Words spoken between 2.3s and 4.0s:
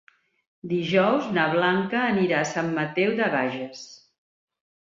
a Sant Mateu de Bages.